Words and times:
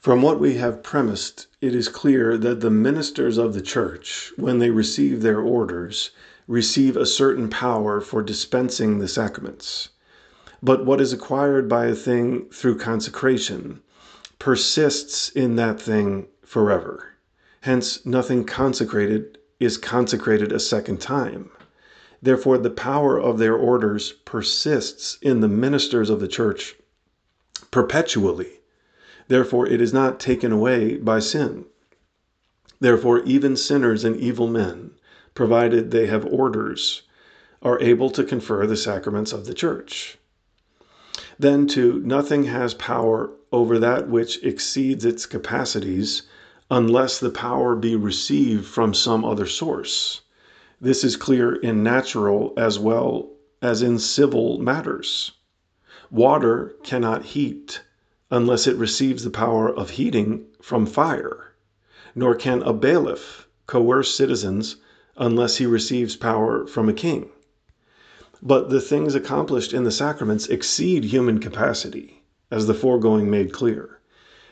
From 0.00 0.22
what 0.22 0.38
we 0.38 0.54
have 0.54 0.84
premised, 0.84 1.48
it 1.60 1.74
is 1.74 1.88
clear 1.88 2.38
that 2.38 2.60
the 2.60 2.70
ministers 2.70 3.36
of 3.36 3.52
the 3.52 3.60
church, 3.60 4.32
when 4.36 4.60
they 4.60 4.70
receive 4.70 5.22
their 5.22 5.40
orders, 5.40 6.10
receive 6.46 6.96
a 6.96 7.04
certain 7.04 7.50
power 7.50 8.00
for 8.00 8.22
dispensing 8.22 9.00
the 9.00 9.08
sacraments. 9.08 9.88
But 10.62 10.86
what 10.86 11.00
is 11.00 11.12
acquired 11.12 11.68
by 11.68 11.86
a 11.86 11.96
thing 11.96 12.46
through 12.50 12.78
consecration 12.78 13.80
persists 14.38 15.30
in 15.30 15.56
that 15.56 15.80
thing 15.80 16.28
forever. 16.44 17.14
Hence, 17.62 18.06
nothing 18.06 18.44
consecrated 18.44 19.36
is 19.58 19.76
consecrated 19.76 20.52
a 20.52 20.60
second 20.60 21.00
time. 21.00 21.50
Therefore, 22.22 22.56
the 22.56 22.70
power 22.70 23.18
of 23.18 23.38
their 23.38 23.56
orders 23.56 24.12
persists 24.24 25.18
in 25.22 25.40
the 25.40 25.48
ministers 25.48 26.08
of 26.08 26.20
the 26.20 26.28
church 26.28 26.76
perpetually. 27.72 28.57
Therefore, 29.28 29.66
it 29.66 29.80
is 29.82 29.92
not 29.92 30.18
taken 30.18 30.52
away 30.52 30.96
by 30.96 31.18
sin. 31.18 31.66
Therefore, 32.80 33.22
even 33.24 33.56
sinners 33.56 34.02
and 34.02 34.16
evil 34.16 34.46
men, 34.46 34.92
provided 35.34 35.90
they 35.90 36.06
have 36.06 36.24
orders, 36.24 37.02
are 37.60 37.78
able 37.80 38.08
to 38.10 38.24
confer 38.24 38.66
the 38.66 38.76
sacraments 38.76 39.32
of 39.32 39.44
the 39.44 39.52
church. 39.52 40.16
Then, 41.38 41.66
too, 41.66 42.00
nothing 42.04 42.44
has 42.44 42.72
power 42.74 43.30
over 43.52 43.78
that 43.78 44.08
which 44.08 44.42
exceeds 44.42 45.04
its 45.04 45.26
capacities 45.26 46.22
unless 46.70 47.18
the 47.18 47.30
power 47.30 47.76
be 47.76 47.96
received 47.96 48.64
from 48.64 48.94
some 48.94 49.24
other 49.24 49.46
source. 49.46 50.22
This 50.80 51.04
is 51.04 51.16
clear 51.16 51.54
in 51.56 51.82
natural 51.82 52.54
as 52.56 52.78
well 52.78 53.30
as 53.60 53.82
in 53.82 53.98
civil 53.98 54.58
matters. 54.58 55.32
Water 56.10 56.74
cannot 56.82 57.24
heat 57.24 57.82
unless 58.30 58.66
it 58.66 58.76
receives 58.76 59.24
the 59.24 59.30
power 59.30 59.68
of 59.68 59.90
heating 59.90 60.44
from 60.60 60.84
fire, 60.84 61.54
nor 62.14 62.34
can 62.34 62.62
a 62.62 62.72
bailiff 62.72 63.48
coerce 63.66 64.14
citizens 64.14 64.76
unless 65.16 65.56
he 65.56 65.66
receives 65.66 66.16
power 66.16 66.66
from 66.66 66.88
a 66.88 66.92
king. 66.92 67.28
But 68.42 68.70
the 68.70 68.80
things 68.80 69.14
accomplished 69.14 69.72
in 69.72 69.84
the 69.84 69.90
sacraments 69.90 70.46
exceed 70.46 71.04
human 71.04 71.38
capacity, 71.40 72.22
as 72.50 72.66
the 72.66 72.74
foregoing 72.74 73.30
made 73.30 73.52
clear. 73.52 73.98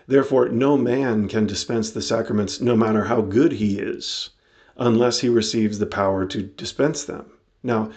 Therefore, 0.08 0.48
no 0.48 0.76
man 0.76 1.28
can 1.28 1.46
dispense 1.46 1.90
the 1.90 2.02
sacraments 2.02 2.60
no 2.60 2.76
matter 2.76 3.04
how 3.04 3.20
good 3.20 3.52
he 3.52 3.78
is 3.78 4.30
unless 4.76 5.20
he 5.20 5.28
receives 5.28 5.78
the 5.78 5.86
power 5.86 6.26
to 6.26 6.42
dispense 6.42 7.04
them. 7.04 7.26
Now, 7.62 7.90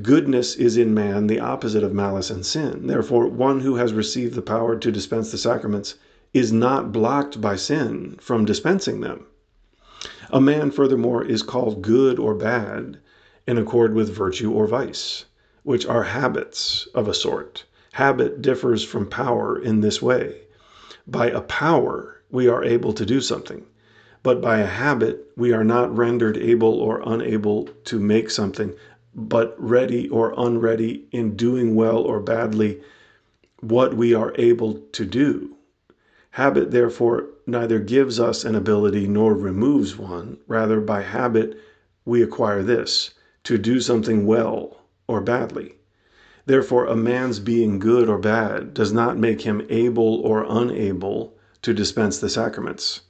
goodness 0.00 0.54
is 0.54 0.78
in 0.78 0.94
man 0.94 1.26
the 1.26 1.38
opposite 1.38 1.84
of 1.84 1.92
malice 1.92 2.30
and 2.30 2.46
sin. 2.46 2.86
Therefore, 2.86 3.26
one 3.26 3.60
who 3.60 3.74
has 3.74 3.92
received 3.92 4.34
the 4.34 4.40
power 4.40 4.74
to 4.76 4.90
dispense 4.90 5.30
the 5.30 5.36
sacraments 5.36 5.96
is 6.32 6.50
not 6.50 6.92
blocked 6.92 7.42
by 7.42 7.56
sin 7.56 8.16
from 8.18 8.46
dispensing 8.46 9.00
them. 9.00 9.26
A 10.30 10.40
man, 10.40 10.70
furthermore, 10.70 11.22
is 11.22 11.42
called 11.42 11.82
good 11.82 12.18
or 12.18 12.34
bad 12.34 12.98
in 13.46 13.58
accord 13.58 13.92
with 13.92 14.08
virtue 14.08 14.50
or 14.50 14.66
vice, 14.66 15.26
which 15.62 15.84
are 15.84 16.04
habits 16.04 16.88
of 16.94 17.06
a 17.06 17.14
sort. 17.14 17.64
Habit 17.92 18.40
differs 18.40 18.82
from 18.82 19.06
power 19.06 19.60
in 19.60 19.80
this 19.80 20.00
way. 20.00 20.42
By 21.06 21.28
a 21.28 21.42
power, 21.42 22.22
we 22.30 22.48
are 22.48 22.64
able 22.64 22.94
to 22.94 23.04
do 23.04 23.20
something 23.20 23.66
but 24.22 24.40
by 24.40 24.58
a 24.58 24.66
habit, 24.66 25.32
we 25.36 25.52
are 25.52 25.64
not 25.64 25.96
rendered 25.96 26.36
able 26.36 26.74
or 26.74 27.02
unable 27.04 27.68
to 27.84 27.98
make 27.98 28.30
something, 28.30 28.72
but 29.14 29.54
ready 29.58 30.08
or 30.08 30.34
unready 30.36 31.06
in 31.12 31.36
doing 31.36 31.74
well 31.74 31.98
or 31.98 32.20
badly 32.20 32.80
what 33.60 33.94
we 33.94 34.14
are 34.14 34.34
able 34.36 34.74
to 34.92 35.04
do. 35.04 35.56
Habit, 36.30 36.70
therefore, 36.70 37.28
neither 37.46 37.78
gives 37.78 38.18
us 38.18 38.44
an 38.44 38.54
ability 38.54 39.06
nor 39.06 39.34
removes 39.34 39.96
one. 39.98 40.38
Rather, 40.46 40.80
by 40.80 41.02
habit, 41.02 41.58
we 42.04 42.22
acquire 42.22 42.62
this 42.62 43.10
to 43.44 43.58
do 43.58 43.80
something 43.80 44.26
well 44.26 44.80
or 45.06 45.20
badly. 45.20 45.74
Therefore, 46.46 46.86
a 46.86 46.96
man's 46.96 47.38
being 47.38 47.78
good 47.78 48.08
or 48.08 48.18
bad 48.18 48.74
does 48.74 48.92
not 48.92 49.18
make 49.18 49.42
him 49.42 49.66
able 49.68 50.20
or 50.20 50.46
unable 50.48 51.36
to 51.62 51.74
dispense 51.74 52.18
the 52.18 52.28
sacraments 52.28 53.02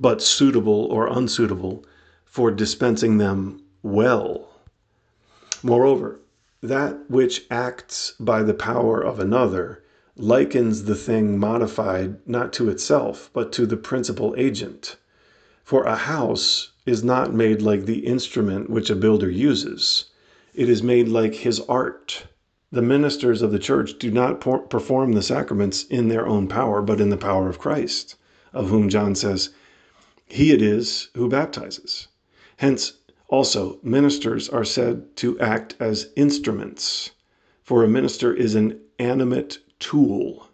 but 0.00 0.22
suitable 0.22 0.86
or 0.86 1.06
unsuitable 1.08 1.84
for 2.24 2.50
dispensing 2.50 3.18
them 3.18 3.62
well. 3.82 4.49
Moreover, 5.62 6.20
that 6.62 7.10
which 7.10 7.44
acts 7.50 8.14
by 8.18 8.42
the 8.42 8.54
power 8.54 9.00
of 9.02 9.18
another 9.18 9.82
likens 10.16 10.84
the 10.84 10.94
thing 10.94 11.38
modified 11.38 12.16
not 12.26 12.52
to 12.54 12.68
itself, 12.68 13.30
but 13.32 13.52
to 13.52 13.66
the 13.66 13.76
principal 13.76 14.34
agent. 14.38 14.96
For 15.62 15.84
a 15.84 15.96
house 15.96 16.72
is 16.86 17.04
not 17.04 17.34
made 17.34 17.62
like 17.62 17.84
the 17.84 18.06
instrument 18.06 18.70
which 18.70 18.90
a 18.90 18.96
builder 18.96 19.30
uses, 19.30 20.06
it 20.54 20.68
is 20.68 20.82
made 20.82 21.08
like 21.08 21.34
his 21.34 21.60
art. 21.68 22.26
The 22.72 22.82
ministers 22.82 23.42
of 23.42 23.52
the 23.52 23.58
church 23.58 23.98
do 23.98 24.10
not 24.10 24.40
perform 24.40 25.12
the 25.12 25.22
sacraments 25.22 25.84
in 25.84 26.08
their 26.08 26.26
own 26.26 26.48
power, 26.48 26.82
but 26.82 27.00
in 27.00 27.10
the 27.10 27.16
power 27.16 27.48
of 27.48 27.58
Christ, 27.58 28.16
of 28.52 28.68
whom 28.68 28.88
John 28.88 29.14
says, 29.14 29.50
he 30.26 30.52
it 30.52 30.62
is 30.62 31.08
who 31.14 31.28
baptizes. 31.28 32.08
Hence, 32.56 32.94
also, 33.30 33.78
ministers 33.84 34.48
are 34.48 34.64
said 34.64 35.14
to 35.14 35.38
act 35.38 35.76
as 35.78 36.08
instruments, 36.16 37.12
for 37.62 37.84
a 37.84 37.88
minister 37.88 38.34
is 38.34 38.56
an 38.56 38.80
animate 38.98 39.60
tool. 39.78 40.48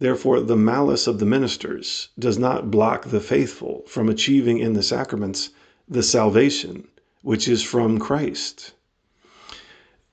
Therefore, 0.00 0.40
the 0.40 0.56
malice 0.56 1.06
of 1.06 1.20
the 1.20 1.26
ministers 1.26 2.08
does 2.18 2.36
not 2.36 2.68
block 2.68 3.06
the 3.06 3.20
faithful 3.20 3.84
from 3.86 4.08
achieving 4.08 4.58
in 4.58 4.72
the 4.72 4.82
sacraments 4.82 5.50
the 5.88 6.02
salvation 6.02 6.88
which 7.22 7.46
is 7.46 7.62
from 7.62 7.98
Christ. 7.98 8.72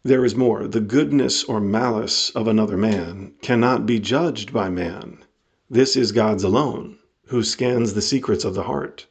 There 0.03 0.23
is 0.23 0.35
more. 0.35 0.67
The 0.67 0.81
goodness 0.81 1.43
or 1.45 1.59
malice 1.59 2.29
of 2.29 2.47
another 2.47 2.77
man 2.77 3.33
cannot 3.41 3.87
be 3.87 3.99
judged 3.99 4.53
by 4.53 4.69
man. 4.69 5.23
This 5.67 5.95
is 5.95 6.11
God's 6.11 6.43
alone 6.43 6.99
who 7.27 7.41
scans 7.41 7.93
the 7.93 8.01
secrets 8.03 8.45
of 8.45 8.53
the 8.53 8.63
heart. 8.63 9.07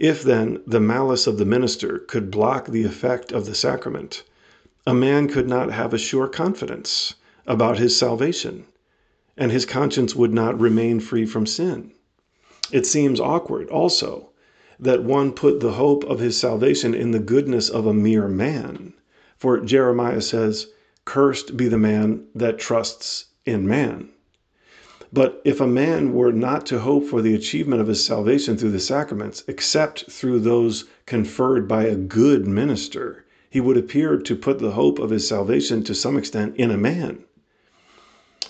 If, 0.00 0.22
then, 0.22 0.60
the 0.64 0.78
malice 0.78 1.26
of 1.26 1.38
the 1.38 1.44
minister 1.44 1.98
could 1.98 2.30
block 2.30 2.66
the 2.68 2.84
effect 2.84 3.32
of 3.32 3.46
the 3.46 3.54
sacrament, 3.56 4.22
a 4.86 4.94
man 4.94 5.26
could 5.26 5.48
not 5.48 5.72
have 5.72 5.92
a 5.92 5.98
sure 5.98 6.28
confidence 6.28 7.14
about 7.48 7.78
his 7.78 7.96
salvation, 7.96 8.66
and 9.36 9.50
his 9.50 9.66
conscience 9.66 10.14
would 10.14 10.32
not 10.32 10.60
remain 10.60 11.00
free 11.00 11.26
from 11.26 11.46
sin. 11.46 11.90
It 12.70 12.86
seems 12.86 13.18
awkward, 13.18 13.68
also, 13.70 14.30
that 14.78 15.02
one 15.02 15.32
put 15.32 15.58
the 15.58 15.72
hope 15.72 16.04
of 16.04 16.20
his 16.20 16.36
salvation 16.36 16.94
in 16.94 17.10
the 17.10 17.18
goodness 17.18 17.68
of 17.68 17.84
a 17.84 17.92
mere 17.92 18.28
man. 18.28 18.92
For 19.36 19.58
Jeremiah 19.58 20.20
says, 20.22 20.68
Cursed 21.06 21.56
be 21.56 21.66
the 21.66 21.76
man 21.76 22.24
that 22.36 22.60
trusts 22.60 23.24
in 23.44 23.66
man. 23.66 24.10
But 25.10 25.40
if 25.42 25.58
a 25.58 25.66
man 25.66 26.12
were 26.12 26.32
not 26.32 26.66
to 26.66 26.80
hope 26.80 27.06
for 27.06 27.22
the 27.22 27.34
achievement 27.34 27.80
of 27.80 27.88
his 27.88 28.04
salvation 28.04 28.58
through 28.58 28.72
the 28.72 28.78
sacraments, 28.78 29.42
except 29.48 30.10
through 30.10 30.40
those 30.40 30.84
conferred 31.06 31.66
by 31.66 31.84
a 31.84 31.96
good 31.96 32.46
minister, 32.46 33.24
he 33.48 33.58
would 33.58 33.78
appear 33.78 34.18
to 34.18 34.36
put 34.36 34.58
the 34.58 34.72
hope 34.72 34.98
of 34.98 35.08
his 35.08 35.26
salvation 35.26 35.82
to 35.84 35.94
some 35.94 36.18
extent 36.18 36.56
in 36.58 36.70
a 36.70 36.76
man. 36.76 37.24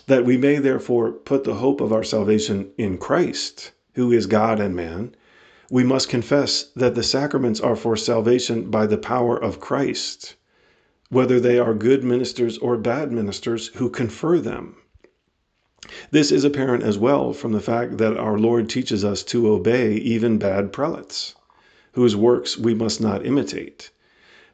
That 0.09 0.25
we 0.25 0.37
may 0.37 0.57
therefore 0.59 1.13
put 1.13 1.45
the 1.45 1.55
hope 1.55 1.81
of 1.81 1.93
our 1.93 2.03
salvation 2.03 2.71
in 2.77 2.99
Christ, 2.99 3.71
who 3.95 4.11
is 4.11 4.27
God 4.27 4.59
and 4.59 4.75
man, 4.75 5.15
we 5.71 5.85
must 5.85 6.09
confess 6.09 6.73
that 6.75 6.97
the 6.97 7.05
sacraments 7.05 7.61
are 7.61 7.77
for 7.77 7.95
salvation 7.95 8.69
by 8.69 8.87
the 8.87 8.99
power 8.99 9.41
of 9.41 9.61
Christ, 9.61 10.35
whether 11.09 11.39
they 11.39 11.61
are 11.61 11.73
good 11.73 12.03
ministers 12.03 12.59
or 12.59 12.77
bad 12.77 13.13
ministers 13.13 13.69
who 13.77 13.89
confer 13.89 14.41
them. 14.41 14.75
This 16.13 16.31
is 16.31 16.45
apparent 16.45 16.85
as 16.85 16.97
well 16.97 17.33
from 17.33 17.51
the 17.51 17.61
fact 17.61 17.99
that 17.99 18.17
our 18.17 18.39
Lord 18.39 18.69
teaches 18.69 19.05
us 19.05 19.25
to 19.25 19.49
obey 19.51 19.95
even 19.95 20.39
bad 20.39 20.73
prelates, 20.73 21.35
whose 21.95 22.15
works 22.15 22.57
we 22.57 22.73
must 22.73 23.01
not 23.01 23.27
imitate. 23.27 23.91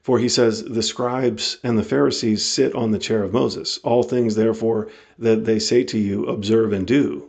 For 0.01 0.19
he 0.19 0.29
says, 0.31 0.65
The 0.65 0.83
scribes 0.83 1.59
and 1.63 1.77
the 1.77 1.83
Pharisees 1.83 2.43
sit 2.43 2.75
on 2.75 2.93
the 2.93 2.99
chair 2.99 3.23
of 3.23 3.35
Moses. 3.35 3.79
All 3.85 4.03
things, 4.03 4.37
therefore, 4.37 4.89
that 5.19 5.45
they 5.45 5.59
say 5.59 5.85
to 5.85 5.99
you, 5.99 6.25
observe 6.25 6.73
and 6.73 6.87
do, 6.87 7.29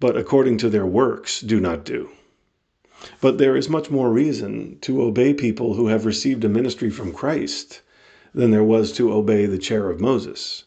but 0.00 0.18
according 0.18 0.58
to 0.58 0.68
their 0.68 0.84
works, 0.84 1.40
do 1.40 1.60
not 1.60 1.82
do. 1.84 2.10
But 3.22 3.38
there 3.38 3.56
is 3.56 3.70
much 3.70 3.90
more 3.90 4.12
reason 4.12 4.76
to 4.82 5.00
obey 5.00 5.32
people 5.32 5.74
who 5.74 5.86
have 5.86 6.04
received 6.04 6.44
a 6.44 6.48
ministry 6.50 6.90
from 6.90 7.14
Christ 7.14 7.80
than 8.34 8.50
there 8.50 8.62
was 8.62 8.92
to 8.92 9.10
obey 9.14 9.46
the 9.46 9.56
chair 9.56 9.88
of 9.88 9.98
Moses. 9.98 10.64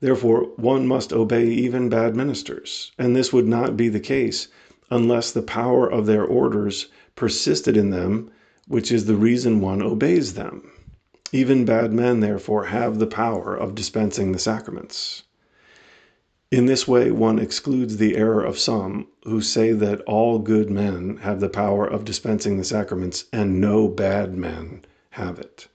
Therefore, 0.00 0.50
one 0.56 0.86
must 0.86 1.10
obey 1.10 1.46
even 1.48 1.88
bad 1.88 2.14
ministers, 2.14 2.92
and 2.98 3.16
this 3.16 3.32
would 3.32 3.46
not 3.48 3.78
be 3.78 3.88
the 3.88 3.98
case 3.98 4.48
unless 4.90 5.30
the 5.32 5.40
power 5.40 5.90
of 5.90 6.04
their 6.04 6.22
orders 6.22 6.88
persisted 7.14 7.78
in 7.78 7.88
them, 7.88 8.30
which 8.68 8.92
is 8.92 9.06
the 9.06 9.16
reason 9.16 9.62
one 9.62 9.80
obeys 9.80 10.34
them. 10.34 10.70
Even 11.32 11.64
bad 11.64 11.94
men, 11.94 12.20
therefore, 12.20 12.66
have 12.66 12.98
the 12.98 13.06
power 13.06 13.56
of 13.56 13.74
dispensing 13.74 14.32
the 14.32 14.38
sacraments. 14.38 15.22
In 16.50 16.66
this 16.66 16.86
way 16.86 17.10
one 17.10 17.38
excludes 17.38 17.96
the 17.96 18.16
error 18.18 18.42
of 18.44 18.58
some 18.58 19.06
who 19.24 19.40
say 19.40 19.72
that 19.72 20.02
all 20.02 20.38
good 20.38 20.70
men 20.70 21.16
have 21.22 21.40
the 21.40 21.48
power 21.48 21.86
of 21.86 22.04
dispensing 22.04 22.58
the 22.58 22.64
sacraments 22.64 23.24
and 23.32 23.62
no 23.62 23.88
bad 23.88 24.36
men 24.36 24.84
have 25.12 25.38
it. 25.38 25.68